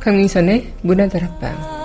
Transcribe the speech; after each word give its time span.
강민선의 0.00 0.72
문화다락방 0.80 1.77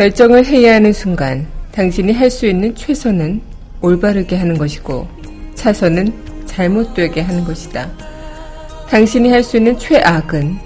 결정을 0.00 0.46
해야 0.46 0.76
하는 0.76 0.94
순간 0.94 1.46
당신이 1.72 2.14
할 2.14 2.30
수 2.30 2.46
있는 2.46 2.74
최선은 2.74 3.42
올바르게 3.82 4.34
하는 4.34 4.56
것이고 4.56 5.06
차선은 5.54 6.46
잘못되게 6.46 7.20
하는 7.20 7.44
것이다. 7.44 7.90
당신이 8.88 9.30
할 9.30 9.42
수 9.42 9.58
있는 9.58 9.78
최악은 9.78 10.56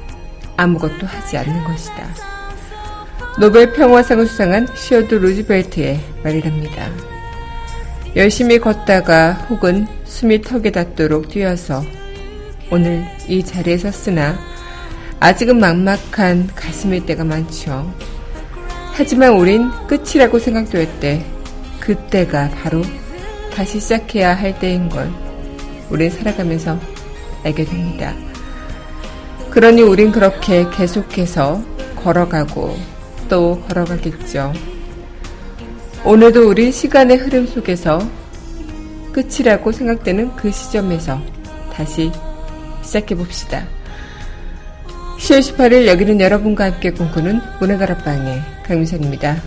아무것도 0.56 1.08
하지 1.08 1.36
않는 1.36 1.64
것이다. 1.64 2.14
노벨 3.40 3.72
평화상을 3.72 4.24
수상한 4.24 4.68
시어드 4.72 5.16
루즈벨트의 5.16 5.98
말이랍니다. 6.22 6.88
열심히 8.14 8.60
걷다가 8.60 9.32
혹은 9.50 9.88
숨이 10.04 10.42
턱에 10.42 10.70
닿도록 10.70 11.28
뛰어서 11.28 11.82
오늘 12.70 13.04
이 13.26 13.42
자리에 13.42 13.78
섰으나 13.78 14.38
아직은 15.18 15.58
막막한 15.58 16.50
가슴일 16.54 17.04
때가 17.04 17.24
많죠. 17.24 18.13
하지만 18.96 19.32
우린 19.32 19.68
끝이라고 19.88 20.38
때 21.00 21.26
그때가 21.80 22.50
바로 22.50 22.80
다시 23.52 23.80
시작해야 23.80 24.34
할 24.34 24.56
때인 24.60 24.88
걸 24.88 25.10
우린 25.90 26.08
살아가면서 26.10 26.78
알게 27.42 27.64
됩니다. 27.64 28.14
그러니 29.50 29.82
우린 29.82 30.12
그렇게 30.12 30.64
계속해서 30.70 31.60
걸어가고 31.96 32.76
또 33.28 33.60
걸어가겠죠. 33.62 34.52
오늘도 36.04 36.48
우리 36.48 36.70
시간의 36.70 37.16
흐름 37.16 37.48
속에서 37.48 37.98
끝이라고 39.12 39.72
생각되는 39.72 40.36
그 40.36 40.52
시점에서 40.52 41.20
다시 41.72 42.12
시작해 42.82 43.16
봅시다. 43.16 43.66
10월 45.24 45.40
18일 45.40 45.86
여기는 45.86 46.20
여러분과 46.20 46.64
함께 46.66 46.90
꿈꾸는 46.90 47.40
문화가락방의 47.58 48.42
강민선입니다. 48.62 49.42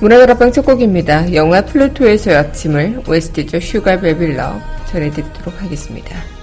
문화다락방 0.00 0.52
첫 0.52 0.66
곡입니다. 0.66 1.32
영화 1.32 1.62
플루토에서의 1.62 2.36
아침을 2.36 3.04
OST죠 3.08 3.58
Sugar 3.58 4.00
Baby 4.00 4.30
Love 4.30 4.60
전해드리도록 4.90 5.62
하겠습니다. 5.62 6.37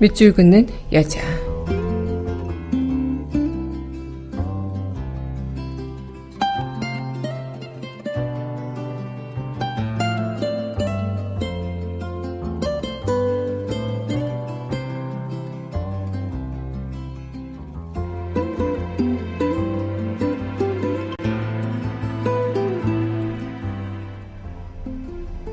밑줄 0.00 0.32
긋는 0.32 0.68
여자. 0.92 1.20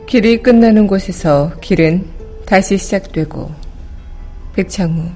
길이 0.07 0.41
끝나는 0.41 0.87
곳에서 0.87 1.51
길은 1.59 2.05
다시 2.45 2.77
시작되고 2.77 3.64
백창우 4.55 5.09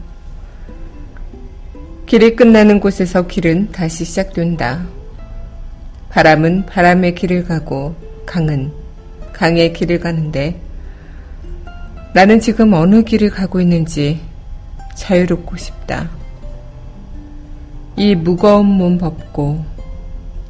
길이 2.05 2.35
끝나는 2.35 2.81
곳에서 2.81 3.25
길은 3.25 3.71
다시 3.71 4.03
시작된다. 4.03 4.85
바람은 6.09 6.65
바람의 6.65 7.15
길을 7.15 7.45
가고 7.45 7.95
강은 8.25 8.69
강의 9.31 9.71
길을 9.71 10.01
가는데 10.01 10.59
나는 12.13 12.41
지금 12.41 12.73
어느 12.73 13.01
길을 13.01 13.29
가고 13.29 13.61
있는지 13.61 14.19
자유롭고 14.95 15.55
싶다. 15.55 16.09
이 17.95 18.15
무거운 18.15 18.65
몸 18.65 18.97
벗고 18.97 19.63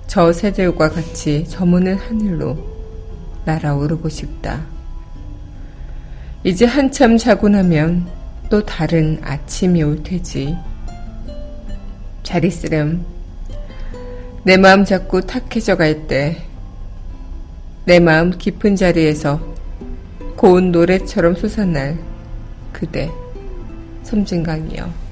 저 0.07 0.33
새들과 0.33 0.89
같이 0.89 1.47
저문을 1.47 1.95
하늘로 1.95 2.57
날아오르고 3.45 4.09
싶다. 4.09 4.65
이제 6.43 6.65
한참 6.65 7.17
자고 7.17 7.49
나면 7.49 8.18
또 8.49 8.65
다른 8.65 9.19
아침이 9.23 9.83
올 9.83 10.01
테지. 10.01 10.55
잘 12.23 12.43
있으렴. 12.43 13.05
내 14.43 14.57
마음 14.57 14.83
자꾸 14.83 15.21
탁해져 15.21 15.77
갈 15.77 16.07
때, 16.07 16.37
내 17.85 17.99
마음 17.99 18.31
깊은 18.31 18.75
자리에서 18.75 19.39
고운 20.35 20.71
노래처럼 20.71 21.35
솟아날 21.35 21.97
그대, 22.73 23.11
섬진강이여. 24.03 25.09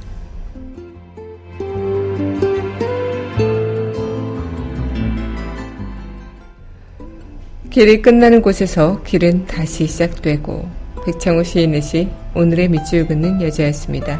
길이 7.69 8.01
끝나는 8.01 8.41
곳에서 8.41 9.03
길은 9.03 9.45
다시 9.45 9.85
시작되고 9.85 10.86
백창호 11.07 11.41
시인의 11.41 11.81
시 11.81 12.09
오늘의 12.35 12.67
밑줄 12.67 13.07
긋는 13.07 13.41
여자였습니다. 13.41 14.19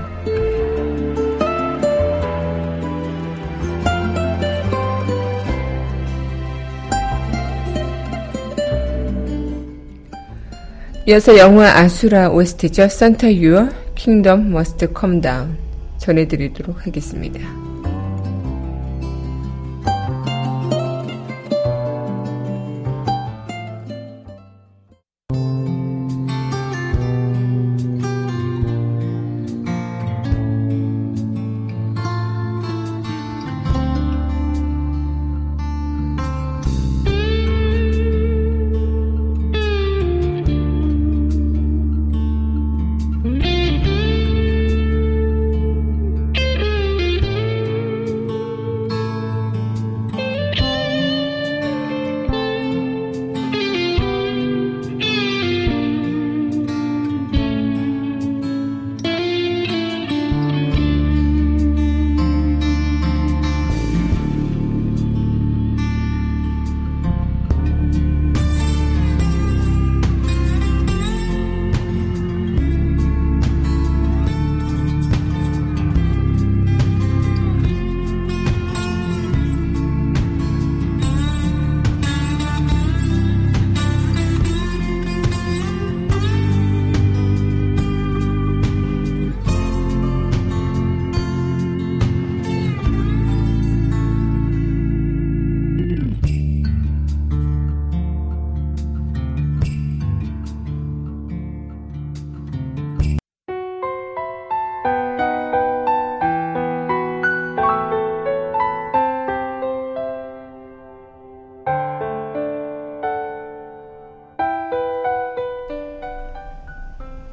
이어서 11.06 11.38
영화 11.38 11.78
아수라 11.78 12.30
OST죠. 12.30 12.84
Santa 12.84 13.36
Your 13.36 13.70
Kingdom 13.96 14.48
Must 14.48 14.88
Come 14.98 15.20
Down 15.20 15.58
전해드리도록 15.98 16.88
하겠습니다. 16.88 17.67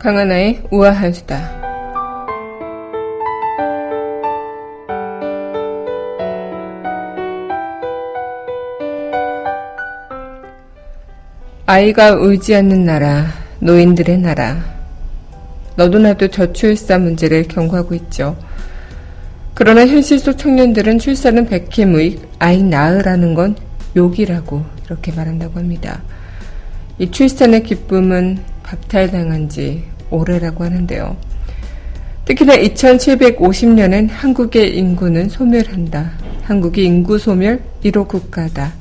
강하나의 0.04 0.60
우아한 0.70 1.14
수다. 1.14 1.50
아이가 11.64 12.16
울지 12.16 12.54
않는 12.54 12.84
나라, 12.84 13.28
노인들의 13.60 14.18
나라. 14.18 14.62
너도 15.74 15.98
나도 15.98 16.28
저출산 16.28 17.04
문제를 17.04 17.48
경고하고 17.48 17.94
있죠. 17.94 18.36
그러나 19.54 19.86
현실 19.86 20.18
속 20.18 20.36
청년들은 20.36 20.98
출산은 20.98 21.46
백해무익, 21.46 22.28
아이 22.38 22.62
낳으라는 22.62 23.32
건 23.32 23.56
욕이라고 23.96 24.66
이렇게 24.84 25.12
말한다고 25.12 25.58
합니다. 25.58 26.02
이 26.98 27.10
출산의 27.10 27.62
기쁨은 27.62 28.36
박탈당한 28.62 29.48
지 29.48 29.93
올해라고 30.14 30.64
하는데요. 30.64 31.16
특히나 32.24 32.56
2750년엔 32.56 34.08
한국의 34.10 34.76
인구는 34.78 35.28
소멸한다. 35.28 36.12
한국이 36.42 36.84
인구 36.84 37.18
소멸 37.18 37.60
1호 37.82 38.08
국가다. 38.08 38.72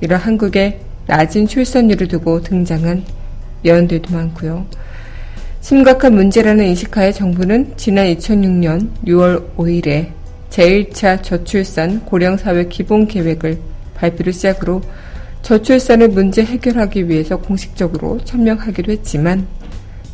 이런 0.00 0.20
한국의 0.20 0.80
낮은 1.06 1.46
출산율을 1.46 2.08
두고 2.08 2.42
등장한 2.42 3.04
예언들도 3.64 4.14
많고요. 4.14 4.66
심각한 5.60 6.14
문제라는 6.14 6.66
인식하에 6.66 7.10
정부는 7.10 7.72
지난 7.76 8.06
2006년 8.14 8.90
6월 9.06 9.56
5일에 9.56 10.10
제1차 10.50 11.22
저출산 11.22 12.04
고령사회 12.04 12.68
기본 12.68 13.06
계획을 13.06 13.58
발표를 13.94 14.32
시작으로 14.32 14.82
저출산을 15.42 16.08
문제 16.08 16.44
해결하기 16.44 17.08
위해서 17.08 17.36
공식적으로 17.38 18.20
천명하기도 18.24 18.92
했지만 18.92 19.46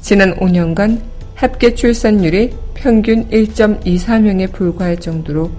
지난 0.01 0.35
5년간 0.37 1.01
합계 1.35 1.75
출산율이 1.75 2.55
평균 2.75 3.29
1.24명에 3.29 4.53
불과할 4.53 4.99
정도로 4.99 5.51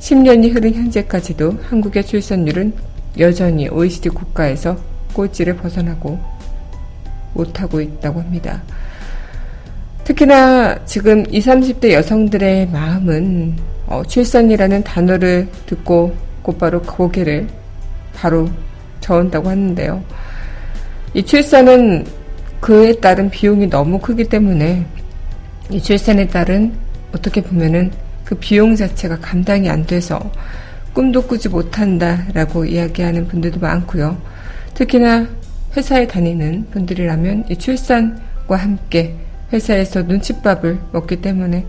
10년이 0.00 0.54
흐른 0.54 0.74
현재까지도 0.74 1.58
한국의 1.62 2.04
출산율은 2.04 2.72
여전히 3.18 3.68
OECD 3.68 4.10
국가에서 4.10 4.76
꼴찌를 5.12 5.56
벗어나고 5.56 6.18
못하고 7.34 7.80
있다고 7.80 8.20
합니다. 8.20 8.62
특히나 10.04 10.84
지금 10.84 11.24
20, 11.30 11.52
30대 11.52 11.92
여성들의 11.92 12.68
마음은 12.68 13.56
어, 13.86 14.02
출산이라는 14.06 14.84
단어를 14.84 15.48
듣고 15.66 16.14
곧바로 16.42 16.80
고개를 16.82 17.46
바로 18.14 18.48
저은다고 19.00 19.48
하는데요. 19.48 20.02
이 21.14 21.22
출산은 21.22 22.06
그에 22.60 22.94
따른 23.00 23.30
비용이 23.30 23.68
너무 23.68 23.98
크기 23.98 24.24
때문에 24.24 24.86
이 25.70 25.82
출산에 25.82 26.28
따른 26.28 26.72
어떻게 27.14 27.42
보면은 27.42 27.90
그 28.24 28.34
비용 28.34 28.76
자체가 28.76 29.18
감당이 29.20 29.68
안 29.70 29.86
돼서 29.86 30.18
꿈도 30.92 31.22
꾸지 31.22 31.48
못한다라고 31.48 32.64
이야기하는 32.64 33.28
분들도 33.28 33.60
많고요. 33.60 34.20
특히나 34.74 35.26
회사에 35.76 36.06
다니는 36.06 36.68
분들이라면 36.70 37.44
이 37.50 37.56
출산과 37.56 38.56
함께 38.56 39.16
회사에서 39.52 40.02
눈칫밥을 40.02 40.78
먹기 40.92 41.20
때문에 41.20 41.64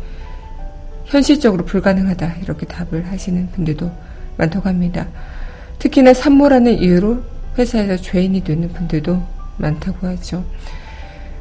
현실적으로 1.06 1.66
불가능하다 1.66 2.36
이렇게 2.44 2.66
답을 2.66 3.08
하시는 3.08 3.50
분들도 3.52 3.92
많다고 4.38 4.68
합니다. 4.70 5.08
특히나 5.80 6.14
산모라는 6.14 6.80
이유로 6.80 7.24
회사에서 7.58 7.98
죄인이 7.98 8.44
되는 8.44 8.70
분들도 8.70 9.22
많다고 9.58 10.08
하죠. 10.08 10.44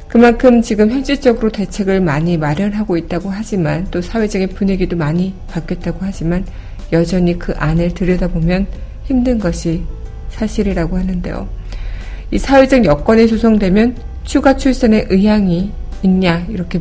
그만큼 0.09 0.63
지금 0.63 0.89
현실적으로 0.89 1.51
대책을 1.51 2.01
많이 2.01 2.35
마련하고 2.35 2.97
있다고 2.97 3.29
하지만 3.29 3.85
또 3.91 4.01
사회적인 4.01 4.49
분위기도 4.49 4.97
많이 4.97 5.35
바뀌었다고 5.51 5.99
하지만 6.01 6.43
여전히 6.91 7.37
그 7.37 7.53
안을 7.55 7.93
들여다보면 7.93 8.65
힘든 9.05 9.37
것이 9.37 9.83
사실이라고 10.29 10.97
하는데요. 10.97 11.47
이 12.31 12.39
사회적 12.39 12.85
여건이 12.85 13.27
조성되면 13.27 13.97
추가 14.23 14.57
출산의 14.57 15.07
의향이 15.09 15.71
있냐 16.01 16.43
이렇게 16.49 16.79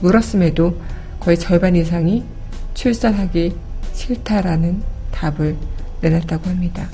물었음에도 0.00 0.80
거의 1.18 1.36
절반 1.36 1.74
이상이 1.74 2.22
출산하기 2.74 3.56
싫다라는 3.92 4.82
답을 5.10 5.56
내놨다고 6.00 6.48
합니다. 6.48 6.88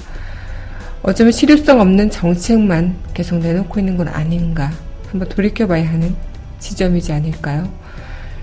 어쩌면 1.03 1.31
실효성 1.31 1.79
없는 1.79 2.09
정책만 2.09 2.95
계속 3.12 3.38
내놓고 3.41 3.81
있는 3.81 3.99
건 3.99 4.09
아닌가 4.09 4.71
한번 5.14 5.28
돌이켜봐야 5.28 5.88
하는 5.88 6.16
지점이지 6.59 7.12
않을까요? 7.12 7.73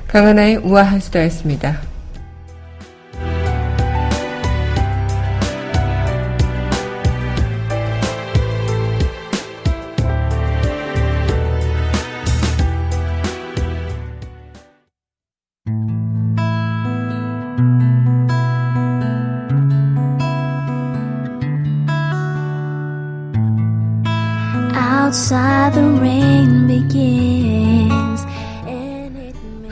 강하나의 0.07 0.57
우아한 0.57 1.01
수다였습니다. 1.01 1.90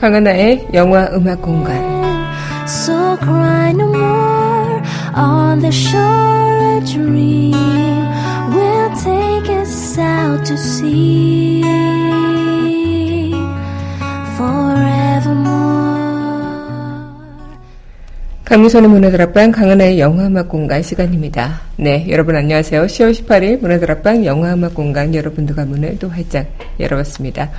강하나의 0.00 0.68
영화 0.72 1.10
음악 1.12 1.42
공간. 1.42 1.76
So 2.64 3.18
cry 3.18 3.70
no 3.72 3.84
more 3.84 4.80
on 5.14 5.60
the 5.60 5.70
shore 5.70 6.78
a 6.78 6.80
dream 6.86 7.52
will 8.50 8.90
take 8.96 9.50
us 9.60 9.98
out 9.98 10.42
to 10.46 10.54
sea 10.54 11.62
forevermore. 14.36 15.60
강민선의 18.46 18.88
문화들 18.88 19.20
앞방 19.20 19.52
강은하의 19.52 20.00
영화음악 20.00 20.48
공간 20.48 20.82
시간입니다. 20.82 21.60
네, 21.76 22.06
여러분 22.08 22.36
안녕하세요. 22.36 22.86
10월 22.86 23.12
18일 23.12 23.60
문화들 23.60 23.90
앞방 23.90 24.24
영화음악 24.24 24.74
공간 24.74 25.14
여러분들과 25.14 25.66
문을 25.66 25.98
또 25.98 26.08
활짝 26.08 26.46
열어봤습니다. 26.80 27.50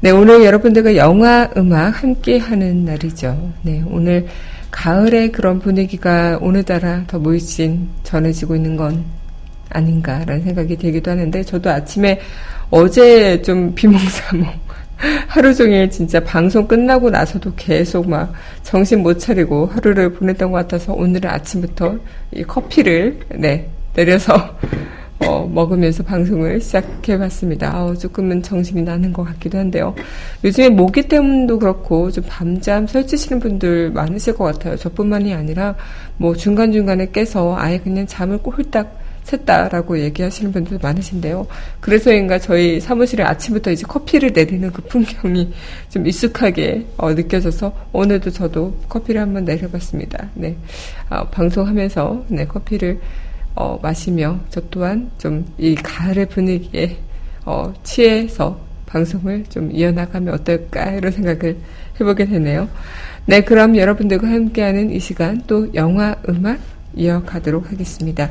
네, 0.00 0.10
오늘 0.10 0.44
여러분들과 0.44 0.94
영화 0.96 1.48
음악 1.56 2.02
함께 2.02 2.36
하는 2.36 2.84
날이죠. 2.84 3.52
네, 3.62 3.82
오늘 3.88 4.26
가을의 4.70 5.32
그런 5.32 5.58
분위기가 5.58 6.38
오늘따라 6.42 7.04
더 7.06 7.18
물씬 7.18 7.88
전해지고 8.02 8.56
있는 8.56 8.76
건 8.76 9.04
아닌가라는 9.70 10.42
생각이 10.42 10.76
들기도 10.76 11.10
하는데 11.10 11.42
저도 11.42 11.70
아침에 11.70 12.20
어제 12.70 13.40
좀 13.40 13.72
비몽사몽 13.74 14.46
하루 15.28 15.54
종일 15.54 15.90
진짜 15.90 16.20
방송 16.20 16.66
끝나고 16.66 17.08
나서도 17.08 17.54
계속 17.56 18.08
막 18.08 18.32
정신 18.62 19.02
못 19.02 19.18
차리고 19.18 19.66
하루를 19.66 20.12
보냈던 20.12 20.52
것 20.52 20.58
같아서 20.58 20.92
오늘은 20.92 21.28
아침부터 21.28 21.96
이 22.32 22.42
커피를 22.42 23.18
네 23.34 23.68
내려서 23.94 24.56
어, 25.20 25.48
먹으면서 25.50 26.02
방송을 26.02 26.60
시작해봤습니다. 26.60 27.84
어, 27.84 27.94
조금은 27.94 28.42
정신이 28.42 28.82
나는 28.82 29.12
것 29.12 29.24
같기도 29.24 29.58
한데요. 29.58 29.94
요즘에 30.44 30.68
모기 30.68 31.02
때문도 31.02 31.58
그렇고 31.58 32.10
좀 32.10 32.24
밤잠 32.28 32.86
설치시는 32.86 33.40
분들 33.40 33.90
많으실 33.92 34.34
것 34.34 34.44
같아요. 34.44 34.76
저뿐만이 34.76 35.32
아니라 35.32 35.74
뭐 36.18 36.34
중간중간에 36.34 37.10
깨서 37.12 37.56
아예 37.56 37.78
그냥 37.78 38.06
잠을 38.06 38.38
꼴딱 38.38 39.06
샜다라고 39.26 39.98
얘기하시는 39.98 40.52
분들 40.52 40.78
많으신데요. 40.80 41.46
그래서인가 41.80 42.38
저희 42.38 42.80
사무실에 42.80 43.24
아침부터 43.24 43.72
이제 43.72 43.84
커피를 43.86 44.32
내리는 44.32 44.70
그 44.72 44.82
풍경이 44.82 45.52
좀 45.88 46.06
익숙하게 46.06 46.86
어, 46.96 47.12
느껴져서 47.12 47.72
오늘도 47.92 48.30
저도 48.30 48.76
커피를 48.88 49.20
한번 49.20 49.44
내려봤습니다. 49.44 50.28
네, 50.34 50.56
어, 51.10 51.24
방송하면서 51.28 52.26
네 52.28 52.46
커피를 52.46 53.00
어, 53.56 53.78
마시며 53.82 54.38
저 54.50 54.60
또한 54.70 55.10
좀 55.18 55.44
이 55.58 55.74
가을의 55.74 56.26
분위기에 56.26 56.98
어, 57.44 57.72
취해서 57.82 58.60
방송을 58.86 59.44
좀 59.48 59.70
이어나가면 59.72 60.34
어떨까 60.34 60.92
이런 60.92 61.10
생각을 61.12 61.56
해보게 62.00 62.26
되네요. 62.26 62.68
네, 63.24 63.40
그럼 63.40 63.76
여러분들과 63.76 64.28
함께하는 64.28 64.90
이 64.90 65.00
시간 65.00 65.42
또 65.46 65.72
영화 65.74 66.14
음악 66.28 66.58
이어가도록 66.94 67.70
하겠습니다. 67.70 68.30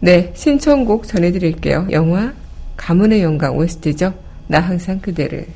네, 0.00 0.32
신청곡 0.34 1.06
전해드릴게요. 1.06 1.88
영화 1.90 2.32
가문의 2.76 3.22
영광 3.22 3.56
OST죠. 3.56 4.14
나 4.46 4.60
항상 4.60 5.00
그대를. 5.00 5.46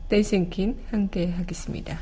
댄싱킨 0.10 0.78
함께 0.92 1.32
하겠습니다. 1.32 1.98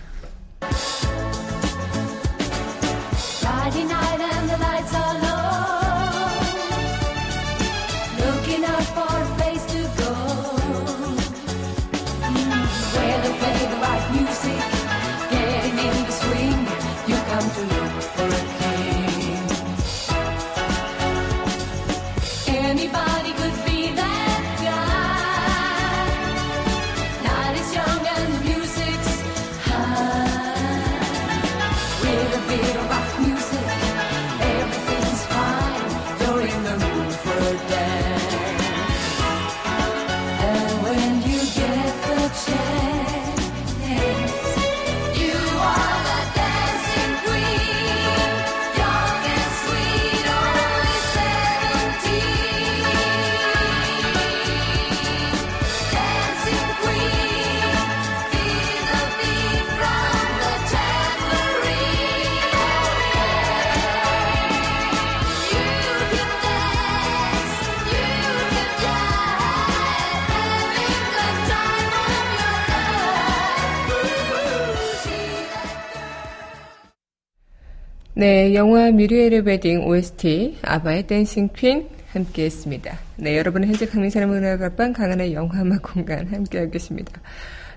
영화 78.56 78.90
뮤리엘의 78.90 79.42
웨딩 79.42 79.86
OST 79.86 80.60
아바의 80.62 81.08
댄싱 81.08 81.50
퀸 81.54 81.90
함께 82.08 82.46
했습니다. 82.46 82.98
네, 83.18 83.38
여러분은 83.38 83.68
현재 83.68 83.86
강민사의 83.86 84.28
문화가방 84.28 84.94
강한의 84.94 85.34
영화음악 85.34 85.82
공간 85.82 86.26
함께하고 86.28 86.72
계십니다. 86.72 87.22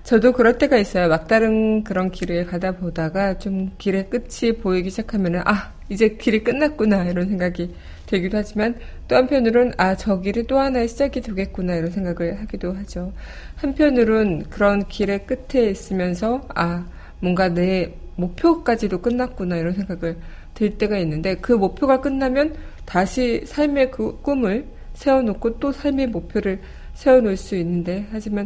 저도 0.03 0.31
그럴 0.31 0.57
때가 0.57 0.77
있어요. 0.77 1.09
막다른 1.09 1.83
그런 1.83 2.09
길을 2.09 2.45
가다 2.45 2.77
보다가 2.77 3.37
좀 3.39 3.71
길의 3.77 4.09
끝이 4.09 4.53
보이기 4.61 4.89
시작하면은, 4.89 5.41
아, 5.43 5.73
이제 5.89 6.15
길이 6.15 6.45
끝났구나, 6.45 7.03
이런 7.09 7.27
생각이 7.27 7.75
들기도 8.05 8.37
하지만, 8.37 8.75
또 9.09 9.17
한편으론, 9.17 9.73
아, 9.75 9.97
저 9.97 10.21
길이 10.21 10.47
또 10.47 10.59
하나의 10.59 10.87
시작이 10.87 11.19
되겠구나, 11.19 11.75
이런 11.75 11.91
생각을 11.91 12.39
하기도 12.39 12.71
하죠. 12.71 13.11
한편으론 13.57 14.45
그런 14.49 14.87
길의 14.87 15.25
끝에 15.27 15.69
있으면서, 15.71 16.47
아, 16.55 16.85
뭔가 17.19 17.49
내 17.49 17.93
목표까지도 18.19 19.01
끝났구나 19.01 19.57
이런 19.57 19.73
생각을 19.73 20.17
들 20.59 20.77
때가 20.77 20.97
있는데 20.97 21.35
그 21.35 21.53
목표가 21.53 22.01
끝나면 22.01 22.53
다시 22.85 23.41
삶의 23.45 23.91
그 23.91 24.19
꿈을 24.21 24.67
세워놓고 24.93 25.59
또 25.59 25.71
삶의 25.71 26.07
목표를 26.07 26.59
세워놓을 26.95 27.37
수 27.37 27.55
있는데 27.55 28.05
하지만 28.11 28.45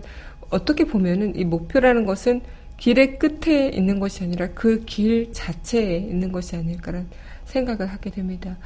어떻게 0.51 0.84
보면은 0.84 1.36
이 1.36 1.43
목표라는 1.43 2.05
것은 2.05 2.41
길의 2.77 3.17
끝에 3.17 3.70
있는 3.70 4.00
것이 4.00 4.24
아니라 4.24 4.48
그 4.50 4.86
길 4.86 5.34
자체에 5.34 5.98
있는 5.98 6.32
것이 6.32 6.55
아닐까라는 6.55 7.08
생각을 7.46 7.88
하게 7.88 8.12
됩니다. 8.12 8.58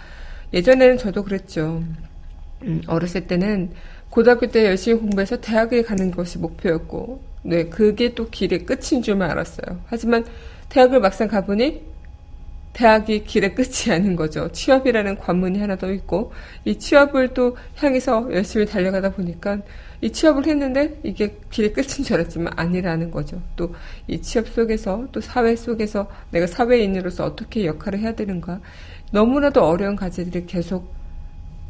예전에는 0.54 0.98
저도 0.98 1.24
그랬죠. 1.24 1.82
음, 2.64 2.82
어렸을 2.88 3.28
때는 3.28 3.72
고등학교 4.10 4.48
때 4.48 4.66
열심히 4.66 5.00
공부해서 5.00 5.40
대학에 5.40 5.84
가는 5.84 6.12
것이 6.12 6.38
목표였고, 6.40 7.22
네, 7.44 7.66
그게 7.66 8.14
또 8.14 8.30
길의 8.30 8.66
끝인 8.66 9.02
줄만 9.02 9.30
알았어요. 9.30 9.80
하지만 9.86 10.26
대학을 10.70 11.00
막상 11.00 11.28
가보니 11.28 11.82
대학이 12.78 13.24
길의 13.24 13.56
끝이 13.56 13.92
아닌 13.92 14.16
거죠. 14.16 14.52
취업이라는 14.52 15.18
관문이 15.18 15.58
하나 15.58 15.76
더 15.78 15.92
있고 15.92 16.32
이 16.64 16.78
취업을 16.78 17.34
또 17.34 17.58
향해서 17.76 18.32
열심히 18.32 18.68
달려가다 18.68 19.14
보니까 19.14 19.58
이 20.00 20.12
취업을 20.12 20.46
했는데 20.46 21.00
이게 21.02 21.40
길의 21.50 21.74
끝인 21.74 22.04
줄 22.04 22.18
알았지만 22.18 22.54
아니라는 22.56 23.10
거죠. 23.10 23.42
또 23.56 23.72
이 24.08 24.22
취업 24.22 24.48
속에서 24.48 25.08
또 25.12 25.20
사회 25.20 25.56
속에서 25.56 26.08
내가 26.30 26.46
사회인으로서 26.46 27.26
어떻게 27.26 27.66
역할을 27.66 27.98
해야 28.00 28.14
되는가 28.14 28.62
너무나도 29.12 29.66
어려운 29.66 29.96
과제들이 29.96 30.46
계속 30.46 30.94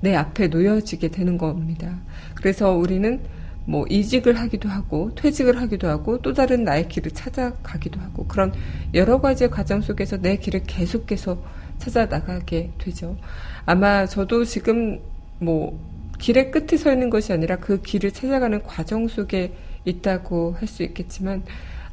내 0.01 0.13
앞에 0.13 0.47
놓여지게 0.47 1.07
되는 1.07 1.37
겁니다. 1.37 1.97
그래서 2.35 2.73
우리는 2.73 3.21
뭐 3.67 3.85
이직을 3.89 4.39
하기도 4.39 4.69
하고 4.69 5.13
퇴직을 5.15 5.59
하기도 5.61 5.89
하고 5.89 6.17
또 6.21 6.33
다른 6.33 6.63
나의 6.63 6.87
길을 6.87 7.11
찾아가기도 7.11 7.99
하고 7.99 8.25
그런 8.25 8.53
여러 8.93 9.19
가지 9.19 9.49
과정 9.49 9.81
속에서 9.81 10.17
내 10.17 10.37
길을 10.37 10.63
계속해서 10.63 11.37
찾아 11.77 12.05
나가게 12.05 12.71
되죠. 12.77 13.17
아마 13.65 14.05
저도 14.05 14.45
지금 14.45 14.99
뭐 15.39 15.77
길의 16.17 16.49
끝에 16.51 16.77
서 16.77 16.91
있는 16.93 17.09
것이 17.09 17.33
아니라 17.33 17.57
그 17.57 17.81
길을 17.81 18.11
찾아가는 18.11 18.63
과정 18.63 19.07
속에 19.07 19.53
있다고 19.85 20.55
할 20.57 20.67
수 20.67 20.83
있겠지만 20.83 21.43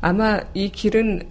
아마 0.01 0.41
이 0.55 0.71
길은 0.71 1.23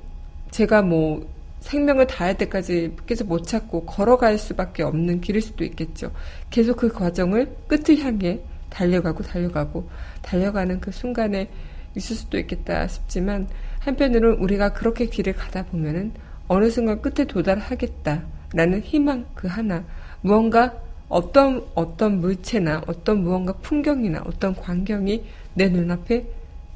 제가 0.51 0.82
뭐 0.82 1.25
생명을 1.62 2.08
다할 2.08 2.38
때까지 2.38 2.95
계속 3.06 3.29
못 3.29 3.47
찾고 3.47 3.86
걸어갈 3.86 4.38
수밖에 4.38 4.84
없는 4.84 5.21
길일 5.21 5.41
수도 5.41 5.63
있겠죠. 5.63 6.12
계속 6.49 6.75
그 6.77 6.89
과정을 6.89 7.56
끝을 7.67 7.97
향해 7.99 8.41
달려가고 8.69 9.23
달려가고 9.23 9.88
달려가는 10.23 10.79
그 10.79 10.91
순간에 10.91 11.49
있을 11.95 12.15
수도 12.15 12.39
있겠다 12.39 12.88
싶지만 12.88 13.47
한편으로는 13.79 14.39
우리가 14.39 14.73
그렇게 14.73 15.05
길을 15.05 15.33
가다 15.33 15.65
보면은 15.65 16.13
어느 16.47 16.69
순간 16.69 17.01
끝에 17.01 17.27
도달하겠다라는 17.27 18.81
희망 18.81 19.25
그 19.36 19.47
하나 19.47 19.83
무언가 20.21 20.73
어떤 21.09 21.63
어떤 21.75 22.19
물체나 22.19 22.81
어떤 22.88 23.23
무언가 23.23 23.53
풍경이나 23.53 24.23
어떤 24.25 24.55
광경이 24.55 25.23
내 25.53 25.69
눈앞에 25.69 26.25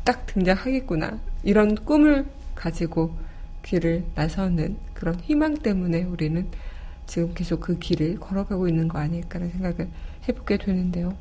딱 0.04 0.26
등장하겠구나 0.28 1.20
이런 1.44 1.76
꿈을 1.76 2.26
가지고 2.54 3.16
길을 3.64 4.04
나서는 4.16 4.78
그런 4.94 5.16
희망 5.22 5.56
때문에 5.56 6.04
우리는 6.04 6.48
지금 7.06 7.34
계속 7.34 7.62
그 7.62 7.80
길을 7.80 8.20
걸어가고 8.20 8.68
있는 8.68 8.88
거 8.88 9.00
아닐까라는 9.00 9.52
생각을 9.54 9.90
해보게 10.28 10.58
되는데요. 10.58 11.16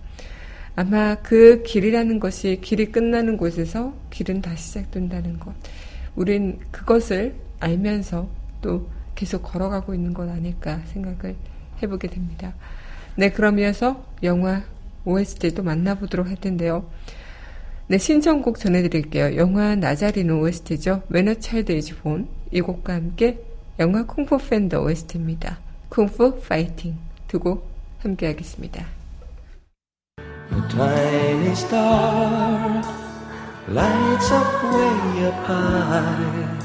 아마 0.77 1.15
그 1.17 1.63
길이라는 1.63 2.21
것이 2.21 2.61
길이 2.63 2.93
끝나는 2.93 3.39
곳에서 3.39 3.95
길은 4.11 4.43
다시 4.43 4.69
시작된다는 4.69 5.41
것. 5.41 5.55
우린 6.15 6.59
그것을 6.71 7.35
알면서 7.61 8.29
또 8.61 8.89
계속 9.15 9.43
걸어가고 9.43 9.95
있는 9.95 10.13
것 10.13 10.29
아닐까 10.29 10.83
생각을 10.93 11.35
해보게 11.83 12.09
됩니다. 12.09 12.55
네, 13.17 13.31
그럼 13.31 13.59
이어서 13.59 14.05
영화 14.23 14.65
OST도 15.07 15.63
만나보도록 15.63 16.29
할 16.29 16.37
텐데요. 16.37 16.91
네, 17.89 17.97
신청곡 17.97 18.59
전해드릴게요. 18.59 19.37
영화 19.37 19.75
나자리노 19.77 20.41
OST죠. 20.41 21.05
When 21.13 21.29
a 21.29 21.37
Child 21.41 21.73
is 21.73 21.95
Born. 22.03 22.29
이 22.53 22.61
곡과 22.61 22.95
함께 22.95 23.41
영화 23.79 24.05
쿵푸 24.05 24.39
팬더 24.39 24.83
OST입니다. 24.83 25.59
쿵푸 25.89 26.41
파이팅 26.41 26.97
두 27.29 27.39
곡 27.39 27.67
함께 28.01 28.27
하겠습니다. 28.27 28.96
A 30.51 30.69
tiny 30.69 31.55
star 31.55 32.83
lights 33.69 34.31
up 34.31 34.63
way 34.63 35.27
up 35.27 35.35
high. 35.45 36.59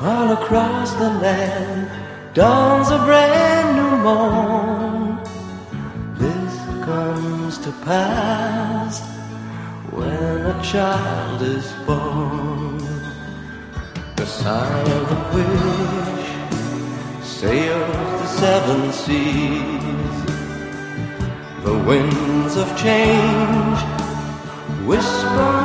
All 0.00 0.32
across 0.32 0.92
the 0.92 1.10
land 1.10 1.90
dawns 2.32 2.90
a 2.90 2.98
brand 2.98 3.76
new 3.78 3.96
morn. 4.06 5.18
This 6.16 6.54
comes 6.84 7.58
to 7.58 7.72
pass 7.84 9.00
when 9.90 10.46
a 10.46 10.62
child 10.62 11.42
is 11.42 11.66
born. 11.84 12.78
The 14.14 14.26
silent 14.26 15.34
wish 15.34 16.28
sails 17.26 18.20
the 18.20 18.26
seven 18.26 18.92
seas 18.92 20.07
the 21.68 21.78
winds 21.90 22.56
of 22.56 22.66
change 22.78 23.78
whisper 24.90 25.56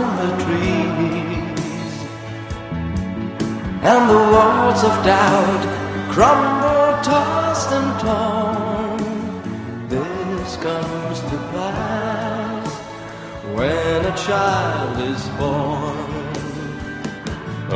in 0.00 0.08
the 0.20 0.30
trees, 0.44 1.92
and 3.90 4.02
the 4.12 4.22
walls 4.32 4.82
of 4.88 4.94
doubt 5.12 5.64
crumble, 6.12 6.88
tossed 7.08 7.70
and 7.78 7.90
torn. 8.04 8.98
This 9.88 10.56
comes 10.58 11.20
to 11.30 11.36
pass 11.54 12.68
when 13.56 13.98
a 14.12 14.16
child 14.28 14.96
is 15.12 15.22
born. 15.40 16.10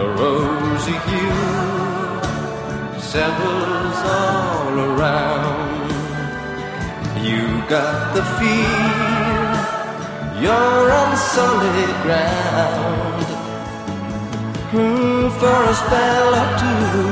A 0.03 0.07
rosy 0.21 0.99
hue 1.09 3.01
settles 3.13 3.99
all 4.21 4.75
around 4.91 5.80
you 7.23 7.63
got 7.69 8.15
the 8.15 8.25
feel 8.39 9.21
you're 10.43 10.91
on 10.91 11.17
solid 11.17 11.93
ground. 12.03 13.25
Hmm, 14.73 15.29
for 15.41 15.61
a 15.73 15.75
spell 15.75 16.31
or 16.43 16.51
two, 16.63 17.05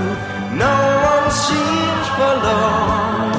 no 0.56 0.76
one 1.12 1.30
seems 1.30 2.06
for 2.16 2.34
long. 2.48 3.32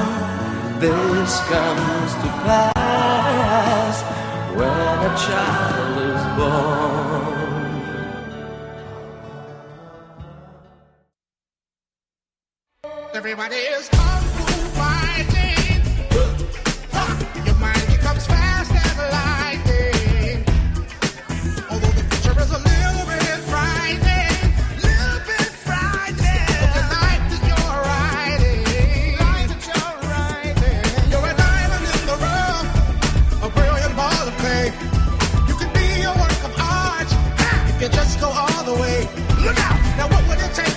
This 0.80 1.32
comes 1.52 2.12
to 2.22 2.28
pass 2.46 3.96
when 4.58 4.96
a 5.10 5.14
child 5.26 5.96
is 6.14 6.24
born. 6.38 7.40
Everybody 13.14 13.56
is 13.56 13.90
kung 13.90 14.29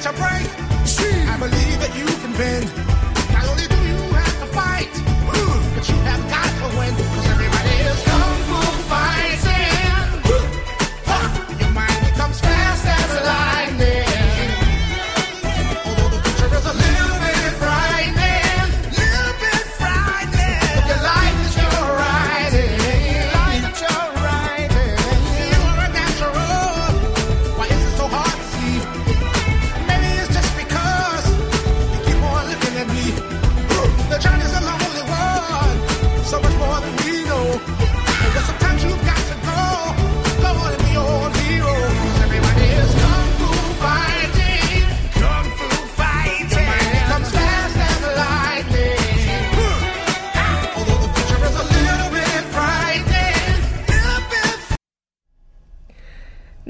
To 0.02 0.08
a 0.08 0.12
break. 0.14 0.51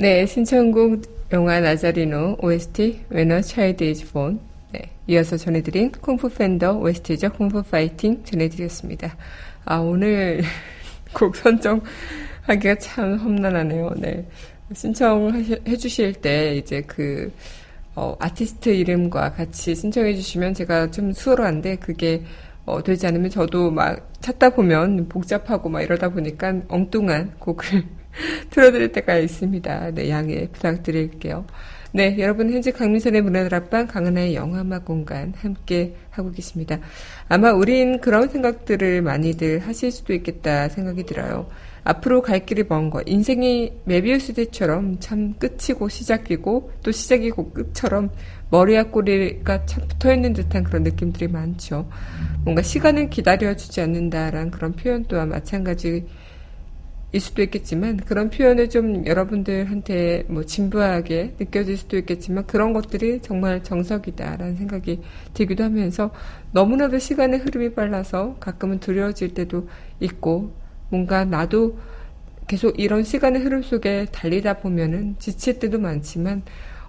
네, 0.02 0.26
신청곡 0.26 1.00
영화 1.32 1.60
나자리노 1.60 2.38
OST 2.42 3.04
When 3.12 3.30
a 3.30 3.40
Child 3.40 3.84
is 3.84 4.12
Born. 4.12 4.40
네, 4.72 4.90
이어서 5.06 5.36
전해드린 5.36 5.92
쿵푸 5.92 6.28
팬더 6.28 6.72
OST죠. 6.78 7.30
쿵푸 7.30 7.62
파이팅 7.62 8.20
전해드렸습니다. 8.24 9.16
아, 9.64 9.76
오늘 9.76 10.42
곡 11.14 11.36
선정하기가 11.36 12.74
참 12.80 13.16
험난하네요. 13.16 13.92
네. 13.98 14.26
신청해 14.74 15.76
주실 15.76 16.14
때 16.14 16.56
이제 16.56 16.80
그 16.80 17.32
어, 17.94 18.16
아티스트 18.18 18.70
이름과 18.70 19.34
같이 19.34 19.72
신청해 19.72 20.16
주시면 20.16 20.54
제가 20.54 20.90
좀 20.90 21.12
수월한데 21.12 21.76
그게 21.76 22.24
어, 22.66 22.82
되지 22.82 23.06
않으면 23.06 23.30
저도 23.30 23.70
막 23.70 24.12
찾다 24.20 24.50
보면 24.50 25.08
복잡하고 25.08 25.68
막 25.68 25.80
이러다 25.80 26.08
보니까 26.08 26.60
엉뚱한 26.66 27.34
곡을 27.38 28.01
틀어드릴 28.51 28.92
때가 28.92 29.16
있습니다. 29.16 29.92
네, 29.92 30.11
양해 30.11 30.48
부탁드릴게요. 30.53 31.46
네, 31.94 32.16
여러분 32.18 32.51
현재 32.51 32.70
강민선의 32.70 33.20
문화들 33.20 33.55
앞방 33.55 33.87
강은하의 33.87 34.35
영화음악 34.35 34.87
공간 34.87 35.35
함께 35.37 35.94
하고 36.11 36.31
계십니다. 36.31 36.79
아마 37.29 37.53
우린 37.53 38.01
그런 38.01 38.29
생각들을 38.29 39.03
많이들 39.03 39.59
하실 39.59 39.90
수도 39.90 40.14
있겠다 40.14 40.70
생각이 40.70 41.05
들어요. 41.05 41.51
앞으로 41.85 42.22
갈 42.22 42.46
길이 42.46 42.64
먼 42.66 42.90
거. 42.90 43.03
인생이 43.05 43.72
메비우스대처럼 43.85 45.01
참 45.01 45.35
끝이고 45.35 45.88
시작이고 45.88 46.72
또 46.83 46.92
시작이고 46.92 47.53
끝처럼 47.53 48.11
머리와 48.51 48.85
꼬리가 48.85 49.66
참 49.66 49.87
붙어 49.88 50.14
있는 50.14 50.33
듯한 50.33 50.64
그런 50.64 50.85
느낌들이 50.85 51.29
많죠. 51.29 51.88
뭔가 52.44 52.62
시간을 52.62 53.11
기다려주지 53.11 53.81
않는다라는 53.81 54.51
그런 54.51 54.72
표현 54.72 55.05
또한 55.05 55.29
마찬가지 55.29 56.07
일 57.12 57.20
수도 57.20 57.42
있겠지만 57.42 57.98
그런 57.98 58.31
표현을 58.31 58.70
좀 58.70 59.05
여러분들한테 59.07 60.25
뭐 60.29 60.44
진부하게 60.44 61.35
느껴질 61.38 61.77
수도 61.77 61.98
있겠지만 61.98 62.46
그런 62.46 62.72
것들이 62.72 63.20
정말 63.20 63.62
정석이다라는 63.62 64.57
생각이 64.57 65.03
들기도 65.35 65.62
하면서 65.64 66.11
너무나도 66.53 66.98
시간의 66.98 67.40
흐름이 67.40 67.75
빨라서 67.75 68.37
가끔은 68.40 68.81
두려워질 68.81 69.35
때도 69.35 69.68
있고 70.01 70.55
뭔가 70.88 71.27
나도 71.27 71.79
계속 72.48 72.79
이런 72.81 73.05
시간의 73.05 73.42
흐름 73.42 73.62
속에 73.62 74.07
달리다 74.11 74.55
보면은 74.55 75.16
지칠 75.18 75.59
때도 75.59 75.79
많지만 75.79 76.42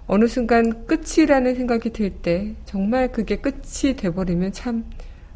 어느 0.06 0.26
순간 0.26 0.86
끝이라는 0.86 1.54
생각이 1.54 1.90
들 1.90 2.10
때 2.10 2.54
정말 2.64 3.12
그게 3.12 3.36
끝이 3.36 3.94
돼버리면 3.96 4.52
참 4.52 4.84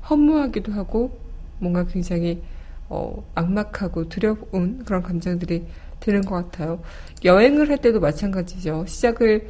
허무하기도 0.09 0.73
하고 0.73 1.19
뭔가 1.59 1.85
굉장히 1.85 2.43
어, 2.89 3.25
악막하고 3.35 4.09
두려운 4.09 4.85
그런 4.85 5.03
감정들이 5.03 5.67
드는 6.01 6.23
것 6.23 6.37
같아요. 6.37 6.81
여행을 7.25 7.69
할 7.69 7.79
때도 7.79 8.01
마찬가지죠. 8.01 8.87
시작을 8.87 9.49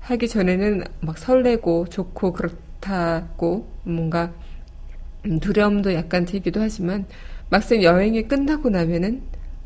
하기 0.00 0.28
전에는 0.28 0.84
막 1.00 1.18
설레고 1.18 1.86
좋고 1.88 2.32
그렇다고 2.32 3.68
뭔가 3.82 4.32
두려움도 5.40 5.94
약간 5.94 6.24
들기도 6.24 6.60
하지만 6.60 7.06
막상 7.48 7.82
여행이 7.82 8.28
끝나고 8.28 8.70
나면은 8.70 9.22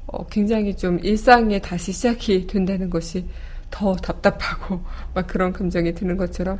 어, 0.07 0.27
굉장히 0.27 0.77
좀 0.77 0.99
일상에 1.03 1.61
다시 1.61 1.92
시작이 1.92 2.46
된다는 2.46 2.90
것이 2.90 3.27
더 3.70 3.94
답답하고 3.96 4.81
막 5.14 5.27
그런 5.27 5.53
감정이 5.53 5.94
드는 5.94 6.16
것처럼 6.16 6.59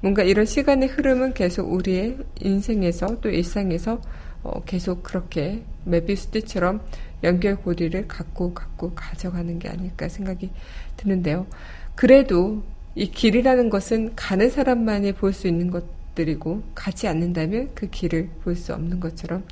뭔가 0.00 0.22
이런 0.22 0.46
시간의 0.46 0.88
흐름은 0.88 1.34
계속 1.34 1.72
우리의 1.72 2.18
인생에서 2.40 3.20
또 3.20 3.28
일상에서 3.28 4.00
어, 4.42 4.62
계속 4.64 5.02
그렇게 5.02 5.62
메비우스처럼 5.84 6.80
연결 7.22 7.56
고리를 7.56 8.08
갖고 8.08 8.54
갖고 8.54 8.94
가져가는 8.94 9.58
게 9.58 9.68
아닐까 9.68 10.08
생각이 10.08 10.50
드는데요. 10.96 11.46
그래도 11.94 12.62
이 12.94 13.10
길이라는 13.10 13.70
것은 13.70 14.14
가는 14.16 14.50
사람만이 14.50 15.12
볼 15.12 15.32
수 15.32 15.46
있는 15.46 15.70
것들이고 15.70 16.62
가지 16.74 17.06
않는다면 17.08 17.70
그 17.74 17.88
길을 17.90 18.30
볼 18.42 18.56
수 18.56 18.72
없는 18.74 19.00
것처럼 19.00 19.44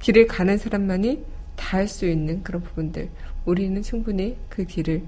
길을 0.00 0.26
가는 0.26 0.58
사람만이 0.58 1.24
닿을 1.56 1.88
수 1.88 2.06
있는 2.06 2.42
그런 2.42 2.62
부분들 2.62 3.08
우리는 3.46 3.80
충분히 3.82 4.36
그 4.50 4.64
길을 4.64 5.02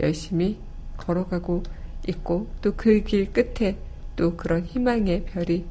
열심히 0.00 0.58
걸어가고 0.96 1.64
있고 2.08 2.46
또 2.62 2.72
그 2.76 3.02
길 3.02 3.32
끝에 3.32 3.76
또 4.16 4.36
그런 4.36 4.64
희망의 4.64 5.24
별이 5.24 5.64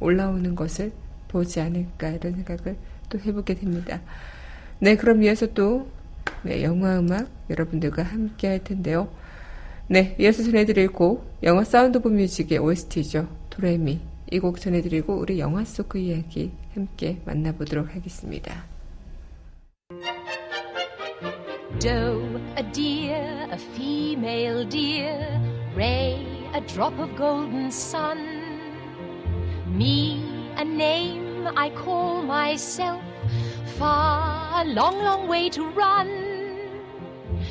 올라오는 0.00 0.54
것을 0.54 0.92
보지 1.34 1.60
않을까 1.60 2.10
이런 2.10 2.34
생각을 2.34 2.76
또 3.08 3.18
해보게 3.18 3.54
됩니다. 3.54 4.00
네, 4.78 4.94
그럼 4.94 5.22
이어서 5.24 5.46
또 5.48 5.88
네, 6.42 6.62
영화 6.62 6.98
음악 6.98 7.28
여러분들과 7.50 8.04
함께 8.04 8.46
할 8.48 8.62
텐데요. 8.62 9.08
네, 9.88 10.14
이어서 10.20 10.44
전해드릴 10.44 10.88
곡 10.92 11.38
영화 11.42 11.64
Sound 11.64 11.98
of 11.98 12.08
Music의 12.08 12.58
OST죠. 12.58 13.28
도레미 13.50 14.00
이 14.30 14.38
곡 14.38 14.60
전해드리고 14.60 15.18
우리 15.18 15.38
영화 15.40 15.64
속 15.64 15.88
그 15.88 15.98
이야기 15.98 16.52
함께 16.74 17.20
만나보도록 17.24 17.94
하겠습니다. 17.94 18.64
Doe, 21.80 22.40
a 22.56 22.62
deer, 22.72 23.48
a 23.50 23.58
female 23.74 24.64
deer, 24.68 25.40
Ray, 25.76 26.24
a 26.54 26.60
drop 26.66 26.98
of 27.00 27.10
golden 27.16 27.66
sun, 27.66 28.16
me, 29.76 30.22
a 30.56 30.62
name 30.64 31.23
I 31.46 31.70
call 31.70 32.22
myself, 32.22 33.02
far, 33.78 34.62
a 34.62 34.64
long, 34.64 34.98
long 34.98 35.28
way 35.28 35.48
to 35.50 35.68
run. 35.70 36.08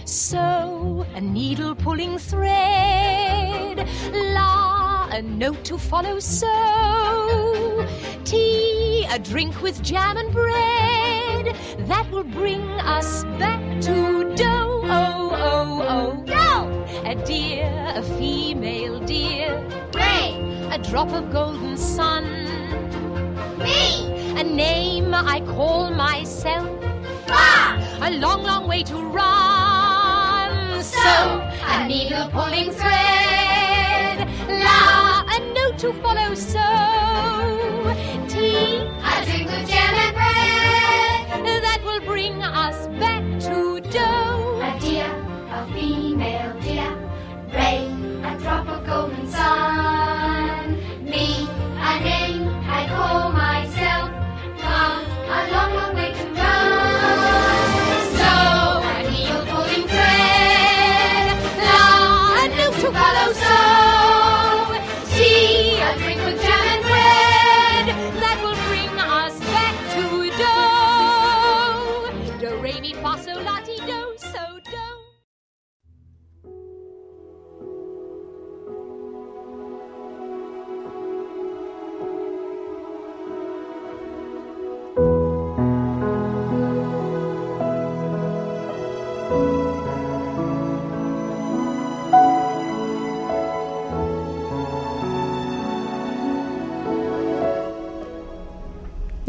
So, 0.06 1.06
a 1.16 1.22
needle 1.22 1.76
pulling 1.76 2.18
thread, 2.18 3.88
la, 4.12 5.08
a 5.12 5.22
note 5.22 5.64
to 5.66 5.78
follow, 5.78 6.20
so, 6.20 7.88
tea, 8.26 9.06
a 9.12 9.20
drink 9.20 9.62
with 9.62 9.82
jam 9.84 10.18
and 10.18 10.32
bread, 10.32 11.56
that 11.88 12.10
will 12.12 12.24
bring 12.24 12.62
us 12.82 13.24
back 13.40 13.62
to 13.82 14.34
dough, 14.36 14.82
oh, 14.86 15.30
oh, 15.34 15.86
oh, 15.88 16.24
dough, 16.26 16.86
a 17.06 17.16
deer, 17.26 17.94
a 17.96 18.02
female 18.18 19.00
deer, 19.06 19.60
ray, 19.94 20.68
a 20.72 20.78
drop 20.80 21.12
of 21.12 21.32
golden 21.32 21.78
sun, 21.78 22.24
me, 23.64 24.40
a 24.40 24.44
name 24.44 25.14
I 25.14 25.40
call 25.42 25.92
myself, 25.92 26.70
far, 27.28 27.78
a 28.02 28.12
long, 28.12 28.44
long 28.44 28.68
way 28.68 28.84
to 28.84 28.96
run, 28.96 30.84
so, 30.84 31.10
a 31.74 31.88
needle 31.88 32.30
pulling 32.30 32.72
thread, 32.72 34.18
la, 34.48 35.24
a 35.36 35.40
note 35.54 35.78
to 35.80 35.94
follow, 36.02 36.36
so, 36.36 36.68
tea, 38.28 38.82
a 39.12 39.26
drink 39.26 39.50
with 39.50 39.68
jam 39.70 39.94
and 39.96 40.16
bread, 40.16 40.53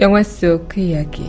영화 0.04 0.22
속 0.22 0.68
그 0.68 0.80
이야기. 0.82 1.24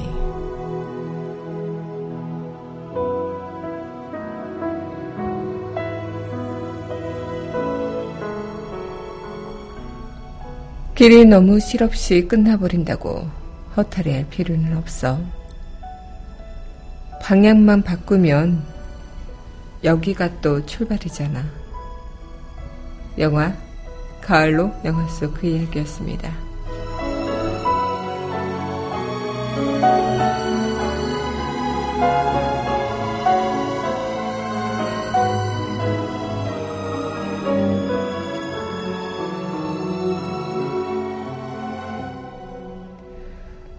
길이 10.93 11.23
너무 11.23 11.57
실없이 11.61 12.27
끝나버린다고 12.27 13.29
허탈해할 13.77 14.27
필요는 14.29 14.75
없어. 14.75 15.21
방향만 17.21 17.81
바꾸면 17.81 18.61
여기가 19.85 20.41
또 20.41 20.65
출발이잖아. 20.65 21.45
영화 23.19 23.53
가을로 24.19 24.73
영화 24.83 25.07
속 25.07 25.33
그 25.33 25.47
이야기였습니다. 25.47 26.44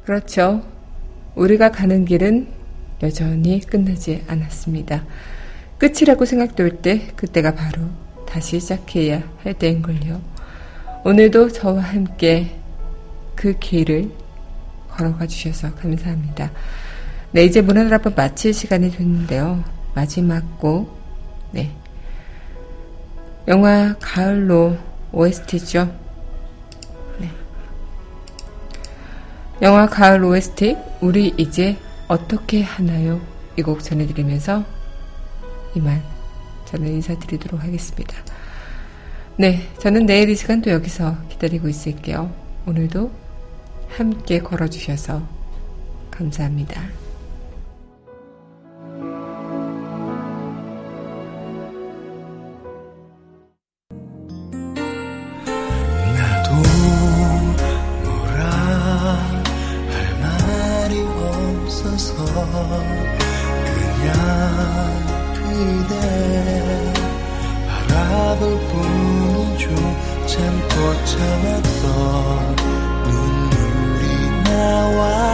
그렇죠. 0.07 0.63
우리가 1.35 1.73
가는 1.73 2.05
길은 2.05 2.47
여전히 3.03 3.61
끝나지 3.61 4.23
않았습니다. 4.29 5.05
끝이라고 5.79 6.25
생각될 6.25 6.79
때 6.81 7.09
그때가 7.17 7.55
바로 7.55 7.83
다시 8.27 8.61
시작해야 8.61 9.23
할 9.43 9.55
때인걸요. 9.55 10.21
오늘도 11.05 11.51
저와 11.51 11.81
함께 11.81 12.57
그 13.35 13.59
길을 13.59 14.11
걸어가 14.97 15.27
주셔서 15.27 15.75
감사합니다. 15.75 16.51
네, 17.33 17.45
이제 17.45 17.61
문화를 17.61 17.93
한번 17.93 18.15
마칠 18.15 18.55
시간이 18.55 18.91
됐는데요. 18.91 19.63
마지막 19.95 20.59
곡, 20.59 20.99
네. 21.53 21.71
영화 23.49 23.95
가을로 24.01 24.77
OST죠. 25.13 25.93
네. 27.21 27.31
영화 29.63 29.87
가을 29.87 30.25
OST, 30.25 30.77
우리 31.01 31.35
이제 31.37 31.77
어떻게 32.09 32.63
하나요? 32.63 33.21
이 33.59 33.63
곡 33.63 33.83
전해드리면서 33.83 34.65
이만 35.75 36.03
저는 36.67 36.89
인사드리도록 36.89 37.63
하겠습니다. 37.63 38.15
네, 39.39 39.69
저는 39.79 40.07
내일 40.07 40.29
이 40.31 40.35
시간 40.35 40.61
또 40.63 40.71
여기서 40.71 41.17
기다리고 41.29 41.69
있을게요. 41.69 42.31
오늘도 42.67 43.26
함께 43.89 44.41
걸어주셔서 44.41 45.23
감사합니다. 46.11 46.83
바라볼 68.37 68.59
뿐이죠 68.69 69.71
참고 70.27 70.75
참았던 71.05 72.96
눈 74.57 75.26